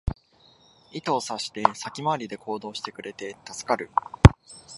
[0.93, 3.91] 意図を察して先回りで行動してくれて助かる